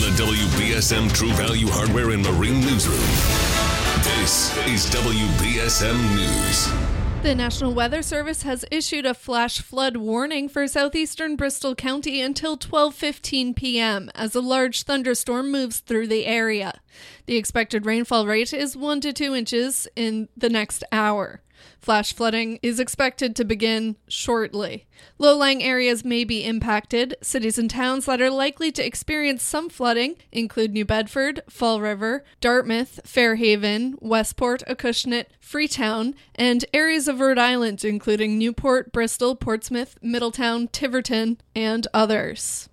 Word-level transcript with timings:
the 0.00 0.22
WBSM 0.22 1.12
True 1.12 1.32
Value 1.34 1.66
Hardware 1.68 2.12
and 2.12 2.22
Marine 2.22 2.62
Newsroom. 2.62 2.96
This 4.02 4.56
is 4.66 4.88
WBSM 4.94 6.16
News. 6.16 7.22
The 7.22 7.34
National 7.34 7.74
Weather 7.74 8.00
Service 8.00 8.42
has 8.44 8.64
issued 8.70 9.04
a 9.04 9.12
flash 9.12 9.60
flood 9.60 9.98
warning 9.98 10.48
for 10.48 10.66
southeastern 10.66 11.36
Bristol 11.36 11.74
County 11.74 12.22
until 12.22 12.56
12:15 12.56 13.54
p.m. 13.54 14.10
as 14.14 14.34
a 14.34 14.40
large 14.40 14.84
thunderstorm 14.84 15.52
moves 15.52 15.80
through 15.80 16.06
the 16.06 16.24
area. 16.24 16.80
The 17.26 17.36
expected 17.36 17.84
rainfall 17.84 18.26
rate 18.26 18.54
is 18.54 18.78
1 18.78 19.02
to 19.02 19.12
2 19.12 19.34
inches 19.34 19.86
in 19.96 20.30
the 20.34 20.48
next 20.48 20.82
hour. 20.92 21.42
Flash 21.80 22.12
flooding 22.12 22.58
is 22.62 22.78
expected 22.78 23.34
to 23.36 23.44
begin 23.44 23.96
shortly. 24.08 24.86
Low 25.18 25.36
lying 25.36 25.62
areas 25.62 26.04
may 26.04 26.24
be 26.24 26.44
impacted. 26.44 27.16
Cities 27.22 27.58
and 27.58 27.70
towns 27.70 28.06
that 28.06 28.20
are 28.20 28.30
likely 28.30 28.70
to 28.72 28.84
experience 28.84 29.42
some 29.42 29.68
flooding 29.68 30.16
include 30.32 30.72
New 30.72 30.84
Bedford, 30.84 31.42
Fall 31.48 31.80
River, 31.80 32.24
Dartmouth, 32.40 33.00
Fairhaven, 33.04 33.94
Westport, 34.00 34.62
Acushnet, 34.66 35.26
Freetown, 35.40 36.14
and 36.34 36.64
areas 36.72 37.08
of 37.08 37.20
Rhode 37.20 37.38
Island, 37.38 37.84
including 37.84 38.38
Newport, 38.38 38.92
Bristol, 38.92 39.34
Portsmouth, 39.34 39.96
Middletown, 40.02 40.68
Tiverton, 40.68 41.38
and 41.54 41.86
others. 41.94 42.68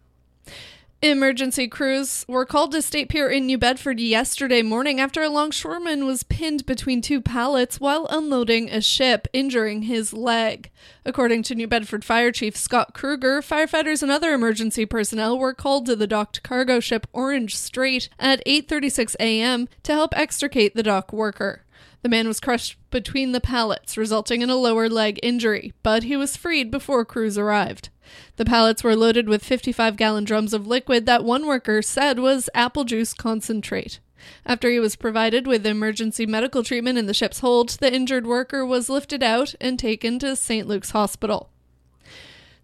Emergency 1.03 1.67
crews 1.67 2.25
were 2.27 2.43
called 2.43 2.71
to 2.71 2.81
State 2.81 3.07
Pier 3.09 3.29
in 3.29 3.45
New 3.45 3.59
Bedford 3.59 3.99
yesterday 3.99 4.63
morning 4.63 4.99
after 4.99 5.21
a 5.21 5.29
longshoreman 5.29 6.07
was 6.07 6.23
pinned 6.23 6.65
between 6.65 7.03
two 7.03 7.21
pallets 7.21 7.79
while 7.79 8.07
unloading 8.09 8.71
a 8.71 8.81
ship, 8.81 9.27
injuring 9.31 9.83
his 9.83 10.11
leg. 10.11 10.71
According 11.05 11.43
to 11.43 11.55
New 11.55 11.67
Bedford 11.67 12.03
Fire 12.03 12.31
Chief 12.31 12.57
Scott 12.57 12.95
Kruger, 12.95 13.43
firefighters 13.43 14.01
and 14.01 14.11
other 14.11 14.33
emergency 14.33 14.87
personnel 14.87 15.37
were 15.37 15.53
called 15.53 15.85
to 15.85 15.95
the 15.95 16.07
docked 16.07 16.41
cargo 16.41 16.79
ship 16.79 17.05
Orange 17.13 17.55
Strait 17.55 18.09
at 18.17 18.43
8:36 18.48 19.15
a.m. 19.20 19.70
to 19.84 19.93
help 19.93 20.17
extricate 20.17 20.73
the 20.73 20.82
dock 20.82 21.13
worker. 21.13 21.63
The 22.01 22.09
man 22.09 22.27
was 22.27 22.39
crushed 22.39 22.77
between 22.89 23.31
the 23.31 23.41
pallets, 23.41 23.97
resulting 23.97 24.41
in 24.41 24.49
a 24.49 24.55
lower 24.55 24.89
leg 24.89 25.20
injury, 25.23 25.73
but 25.83 26.03
he 26.03 26.15
was 26.15 26.37
freed 26.37 26.71
before 26.71 27.05
crews 27.05 27.37
arrived. 27.37 27.89
The 28.37 28.45
pallets 28.45 28.83
were 28.83 28.95
loaded 28.95 29.27
with 29.27 29.43
55 29.43 29.98
gallon 29.98 30.23
drums 30.23 30.53
of 30.53 30.67
liquid 30.67 31.05
that 31.05 31.23
one 31.23 31.45
worker 31.45 31.81
said 31.81 32.20
was 32.20 32.49
apple 32.53 32.85
juice 32.85 33.13
concentrate. 33.13 33.99
After 34.45 34.70
he 34.70 34.79
was 34.79 34.95
provided 34.95 35.45
with 35.45 35.65
emergency 35.65 36.25
medical 36.25 36.63
treatment 36.63 36.98
in 36.98 37.05
the 37.05 37.13
ship's 37.13 37.39
hold, 37.39 37.70
the 37.70 37.93
injured 37.93 38.25
worker 38.25 38.65
was 38.65 38.89
lifted 38.89 39.21
out 39.21 39.53
and 39.61 39.77
taken 39.77 40.20
to 40.20 40.35
St. 40.35 40.67
Luke's 40.67 40.91
Hospital. 40.91 41.49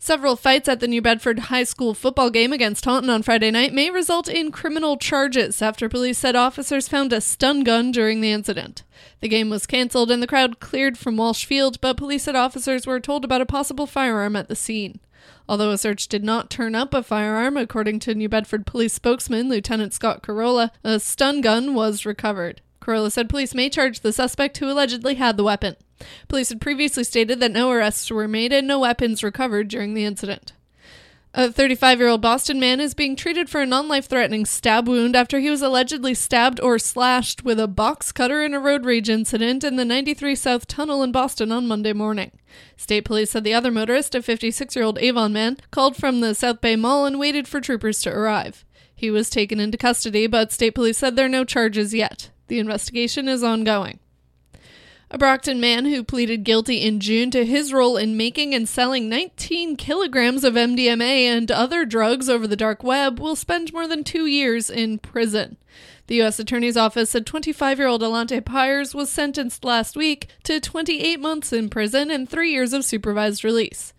Several 0.04 0.36
fights 0.36 0.68
at 0.68 0.82
the 0.82 0.88
New 0.90 1.02
Bedford 1.02 1.40
High 1.48 1.64
School 1.64 1.94
football 1.94 2.30
game 2.30 2.52
against 2.52 2.84
Taunton 2.84 3.10
on 3.10 3.24
Friday 3.24 3.52
night 3.52 3.74
may 3.74 3.90
result 3.90 4.28
in 4.28 4.52
criminal 4.52 4.98
charges 4.98 5.62
after 5.62 5.88
police 5.88 6.18
said 6.18 6.36
officers 6.36 6.90
found 6.90 7.14
a 7.14 7.22
stun 7.22 7.64
gun 7.64 7.90
during 7.94 8.20
the 8.20 8.34
incident. 8.34 8.84
The 9.22 9.30
game 9.30 9.50
was 9.50 9.66
canceled 9.66 10.12
and 10.12 10.22
the 10.22 10.28
crowd 10.28 10.60
cleared 10.60 10.98
from 10.98 11.16
Walsh 11.16 11.46
Field, 11.46 11.80
but 11.80 11.96
police 11.96 12.24
said 12.24 12.36
officers 12.36 12.86
were 12.86 13.00
told 13.00 13.24
about 13.24 13.40
a 13.40 13.46
possible 13.46 13.88
firearm 13.88 14.36
at 14.36 14.50
the 14.50 14.58
scene. 14.58 15.00
Although 15.48 15.72
a 15.72 15.78
search 15.78 16.10
did 16.10 16.26
not 16.26 16.50
turn 16.50 16.76
up 16.76 16.94
a 16.94 17.02
firearm, 17.02 17.56
according 17.56 18.00
to 18.00 18.14
New 18.14 18.28
Bedford 18.28 18.66
police 18.66 18.92
spokesman 18.92 19.48
Lieutenant 19.48 19.94
Scott 19.94 20.22
Carola, 20.22 20.74
a 20.84 21.00
stun 21.00 21.40
gun 21.40 21.76
was 21.76 22.06
recovered. 22.06 22.60
Carola 22.82 23.10
said 23.10 23.30
police 23.30 23.56
may 23.56 23.70
charge 23.70 24.02
the 24.02 24.12
suspect 24.12 24.58
who 24.58 24.70
allegedly 24.70 25.16
had 25.16 25.38
the 25.38 25.46
weapon. 25.46 25.78
Police 26.28 26.50
had 26.50 26.62
previously 26.62 27.04
stated 27.04 27.40
that 27.40 27.52
no 27.52 27.72
arrests 27.72 28.10
were 28.12 28.28
made 28.28 28.54
and 28.54 28.68
no 28.68 28.80
weapons 28.80 29.24
recovered 29.24 29.68
during 29.68 29.94
the 29.94 30.06
incident. 30.06 30.54
A 31.36 31.52
35 31.52 31.98
year 31.98 32.10
old 32.10 32.22
Boston 32.22 32.60
man 32.60 32.80
is 32.80 32.94
being 32.94 33.16
treated 33.16 33.50
for 33.50 33.60
a 33.60 33.66
non 33.66 33.88
life 33.88 34.06
threatening 34.06 34.46
stab 34.46 34.88
wound 34.88 35.16
after 35.16 35.40
he 35.40 35.50
was 35.50 35.64
allegedly 35.64 36.14
stabbed 36.14 36.62
or 36.62 36.78
slashed 36.78 37.44
with 37.44 37.60
a 37.60 37.68
box 37.68 38.12
cutter 38.12 38.44
in 38.44 38.54
a 38.54 38.60
road 38.60 38.86
rage 38.86 39.10
incident 39.10 39.64
in 39.64 39.76
the 39.76 39.84
93 39.84 40.36
South 40.36 40.68
Tunnel 40.68 41.02
in 41.02 41.12
Boston 41.12 41.52
on 41.52 41.68
Monday 41.68 41.92
morning. 41.92 42.32
State 42.78 43.06
police 43.06 43.32
said 43.32 43.44
the 43.44 43.54
other 43.54 43.72
motorist, 43.72 44.14
a 44.14 44.22
56 44.22 44.76
year 44.76 44.86
old 44.86 45.00
Avon 45.00 45.34
man, 45.34 45.58
called 45.72 45.96
from 45.98 46.20
the 46.20 46.36
South 46.36 46.62
Bay 46.62 46.76
Mall 46.76 47.08
and 47.08 47.18
waited 47.18 47.48
for 47.48 47.60
troopers 47.60 48.00
to 48.04 48.16
arrive. 48.16 48.64
He 48.96 49.10
was 49.10 49.32
taken 49.32 49.60
into 49.60 49.78
custody, 49.78 50.28
but 50.28 50.52
state 50.52 50.76
police 50.76 51.00
said 51.00 51.16
there 51.16 51.26
are 51.26 51.30
no 51.30 51.46
charges 51.46 51.96
yet. 51.96 52.30
The 52.48 52.60
investigation 52.60 53.28
is 53.28 53.42
ongoing. 53.42 53.98
A 55.14 55.18
Brockton 55.20 55.60
man 55.60 55.86
who 55.86 56.04
pleaded 56.04 56.44
guilty 56.44 56.82
in 56.82 57.00
June 57.00 57.30
to 57.30 57.46
his 57.46 57.72
role 57.72 57.98
in 57.98 58.18
making 58.18 58.56
and 58.56 58.68
selling 58.68 59.08
19 59.10 59.76
kilograms 59.76 60.44
of 60.44 60.56
MDMA 60.56 61.26
and 61.26 61.52
other 61.52 61.86
drugs 61.86 62.28
over 62.28 62.48
the 62.48 62.56
dark 62.56 62.84
web 62.84 63.20
will 63.20 63.36
spend 63.36 63.72
more 63.72 63.88
than 63.88 64.04
two 64.04 64.26
years 64.26 64.72
in 64.72 64.98
prison. 64.98 65.58
The 66.08 66.16
U.S. 66.16 66.40
Attorney's 66.40 66.76
Office 66.76 67.12
said 67.12 67.28
25 67.28 67.78
year 67.78 67.88
old 67.88 68.02
Alante 68.02 68.44
Pyers 68.44 68.96
was 68.96 69.12
sentenced 69.12 69.64
last 69.64 69.96
week 69.96 70.30
to 70.46 70.60
28 70.60 71.20
months 71.20 71.54
in 71.54 71.70
prison 71.70 72.10
and 72.10 72.28
three 72.28 72.50
years 72.50 72.74
of 72.74 72.84
supervised 72.84 73.44
release. 73.44 73.93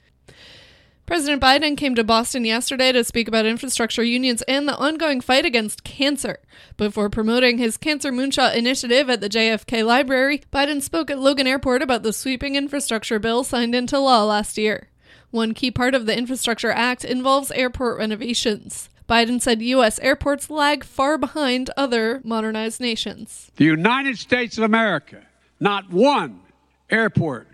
President 1.07 1.43
Biden 1.43 1.77
came 1.77 1.95
to 1.97 2.03
Boston 2.03 2.47
yesterday 2.47 2.91
to 2.91 3.05
speak 3.05 3.29
about 3.29 3.45
infrastructure 3.45 4.03
unions 4.03 4.41
and 4.49 4.67
the 4.67 4.77
ongoing 4.77 5.21
fight 5.21 5.45
against 5.45 5.85
cancer. 5.85 6.39
Before 6.79 7.11
promoting 7.11 7.59
his 7.59 7.77
Cancer 7.77 8.11
Moonshot 8.11 8.57
initiative 8.57 9.11
at 9.11 9.21
the 9.21 9.29
JFK 9.29 9.85
Library, 9.85 10.43
Biden 10.51 10.81
spoke 10.81 11.11
at 11.11 11.19
Logan 11.19 11.47
Airport 11.47 11.83
about 11.83 12.05
the 12.05 12.13
sweeping 12.15 12.57
infrastructure 12.57 13.19
bill 13.19 13.45
signed 13.45 13.75
into 13.75 13.99
law 13.99 14.25
last 14.25 14.57
year. 14.57 14.89
One 15.31 15.53
key 15.53 15.71
part 15.71 15.95
of 15.95 16.07
the 16.07 16.17
Infrastructure 16.17 16.71
Act 16.71 17.05
involves 17.05 17.51
airport 17.51 17.99
renovations. 17.99 18.89
Biden 19.07 19.43
said 19.43 19.61
U.S. 19.61 19.99
airports 19.99 20.49
lag 20.49 20.85
far 20.85 21.19
behind 21.19 21.69
other 21.77 22.23
modernized 22.25 22.81
nations. 22.81 23.51
The 23.57 23.67
United 23.67 24.17
States 24.17 24.57
of 24.57 24.65
America, 24.65 25.21
not 25.61 25.91
one 25.91 26.41
airport 26.89 27.47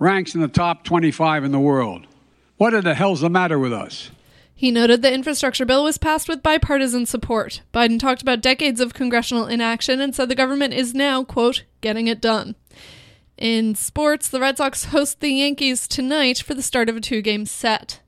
ranks 0.00 0.34
in 0.34 0.40
the 0.40 0.48
top 0.48 0.82
25 0.82 1.44
in 1.44 1.52
the 1.52 1.60
world. 1.60 2.08
What 2.56 2.72
in 2.72 2.84
the 2.84 2.94
hell's 2.94 3.20
the 3.20 3.28
matter 3.28 3.58
with 3.58 3.72
us? 3.72 4.10
He 4.54 4.70
noted 4.70 5.02
the 5.02 5.12
infrastructure 5.12 5.66
bill 5.66 5.84
was 5.84 5.98
passed 5.98 6.28
with 6.28 6.42
bipartisan 6.42 7.04
support. 7.04 7.60
Biden 7.74 8.00
talked 8.00 8.22
about 8.22 8.40
decades 8.40 8.80
of 8.80 8.94
congressional 8.94 9.46
inaction 9.46 10.00
and 10.00 10.14
said 10.14 10.30
the 10.30 10.34
government 10.34 10.72
is 10.72 10.94
now, 10.94 11.22
quote, 11.22 11.64
getting 11.82 12.06
it 12.06 12.22
done. 12.22 12.54
In 13.36 13.74
sports, 13.74 14.28
the 14.28 14.40
Red 14.40 14.56
Sox 14.56 14.86
host 14.86 15.20
the 15.20 15.28
Yankees 15.28 15.86
tonight 15.86 16.38
for 16.38 16.54
the 16.54 16.62
start 16.62 16.88
of 16.88 16.96
a 16.96 17.00
two 17.00 17.20
game 17.20 17.44
set. 17.44 18.00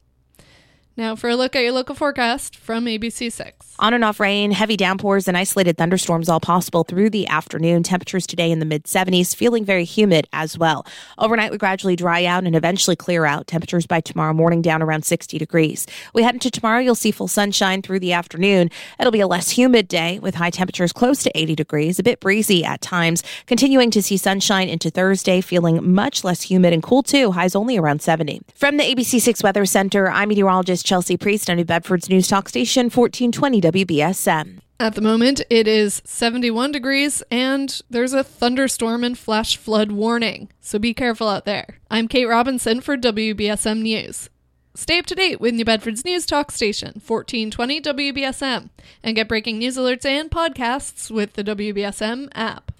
Now 0.97 1.15
for 1.15 1.29
a 1.29 1.37
look 1.37 1.55
at 1.55 1.63
your 1.63 1.73
local 1.73 1.95
forecast 1.95 2.57
from 2.57 2.87
ABC6. 2.87 3.68
On 3.81 3.95
and 3.95 4.05
off 4.05 4.19
rain, 4.19 4.51
heavy 4.51 4.77
downpours, 4.77 5.29
and 5.29 5.37
isolated 5.37 5.77
thunderstorms 5.77 6.29
all 6.29 6.41
possible 6.41 6.83
through 6.83 7.11
the 7.11 7.29
afternoon. 7.29 7.85
Temperatures 7.85 8.27
today 8.27 8.51
in 8.51 8.59
the 8.59 8.67
mid 8.67 8.85
70s, 8.85 9.37
feeling 9.37 9.65
very 9.65 9.85
humid 9.85 10.27
as 10.33 10.59
well. 10.59 10.85
Overnight, 11.17 11.53
we 11.53 11.59
gradually 11.59 11.95
dry 11.95 12.25
out 12.25 12.43
and 12.43 12.57
eventually 12.57 12.97
clear 12.97 13.25
out. 13.25 13.47
Temperatures 13.47 13.87
by 13.87 14.01
tomorrow 14.01 14.35
morning 14.35 14.63
down 14.63 14.83
around 14.83 15.05
60 15.05 15.39
degrees. 15.39 15.87
We 16.13 16.25
head 16.25 16.35
into 16.35 16.51
tomorrow, 16.51 16.81
you'll 16.81 16.97
see 16.97 17.13
full 17.13 17.29
sunshine 17.29 17.83
through 17.83 18.01
the 18.01 18.13
afternoon. 18.13 18.69
It'll 18.99 19.13
be 19.13 19.21
a 19.21 19.29
less 19.29 19.51
humid 19.51 19.87
day 19.87 20.19
with 20.19 20.35
high 20.35 20.51
temperatures 20.51 20.93
close 20.93 21.23
to 21.23 21.39
80 21.39 21.55
degrees, 21.55 22.01
a 22.01 22.03
bit 22.03 22.19
breezy 22.19 22.65
at 22.65 22.81
times. 22.81 23.23
Continuing 23.47 23.93
to 23.93 24.03
see 24.03 24.17
sunshine 24.17 24.69
into 24.69 24.91
Thursday, 24.91 25.41
feeling 25.41 25.95
much 25.95 26.25
less 26.25 26.43
humid 26.43 26.73
and 26.73 26.83
cool 26.83 27.05
too. 27.05 27.31
Highs 27.31 27.55
only 27.55 27.77
around 27.77 28.03
70. 28.03 28.43
From 28.57 28.77
the 28.77 28.83
ABC6 28.83 29.45
Weather 29.45 29.65
Center, 29.65 30.11
I'm 30.11 30.31
meteorologist 30.31 30.85
Chelsea 30.85 31.17
Priest 31.17 31.49
on 31.49 31.59
New 31.59 31.65
Bedford's 31.65 32.09
News 32.09 32.27
Talk 32.27 32.49
Station 32.49 32.87
1420 32.87 33.68
WBSM. 33.73 34.61
At 34.81 34.95
the 34.95 35.01
moment, 35.01 35.43
it 35.51 35.67
is 35.67 36.01
71 36.05 36.73
degrees 36.73 37.23
and 37.31 37.81
there's 37.91 38.13
a 38.13 38.25
thunderstorm 38.25 39.03
and 39.05 39.19
flash 39.19 39.57
flood 39.57 39.93
warning, 39.93 40.49
so 40.61 40.79
be 40.79 40.95
careful 40.95 41.29
out 41.29 41.45
there. 41.45 41.79
I'm 41.91 42.09
Kate 42.09 42.27
Robinson 42.27 42.81
for 42.81 42.97
WBSM 42.97 43.83
News. 43.83 44.31
Stay 44.75 44.99
up 44.99 45.07
to 45.07 45.15
date 45.17 45.41
with 45.41 45.55
New 45.55 45.65
Bedford's 45.65 46.05
News 46.05 46.25
Talk 46.25 46.53
Station, 46.53 47.03
1420 47.05 47.81
WBSM, 47.81 48.71
and 49.03 49.17
get 49.17 49.29
breaking 49.29 49.59
news 49.59 49.77
alerts 49.77 50.07
and 50.07 50.31
podcasts 50.31 51.11
with 51.11 51.33
the 51.33 51.43
WBSM 51.43 52.29
app. 52.35 52.71